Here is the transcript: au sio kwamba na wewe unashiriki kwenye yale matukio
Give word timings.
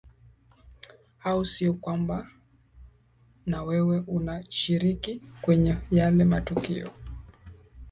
au 1.23 1.45
sio 1.45 1.73
kwamba 1.73 2.27
na 3.45 3.63
wewe 3.63 3.99
unashiriki 4.07 5.21
kwenye 5.41 5.77
yale 5.91 6.23
matukio 6.25 6.91